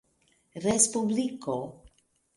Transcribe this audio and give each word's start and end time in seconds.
respubliko 0.63 1.53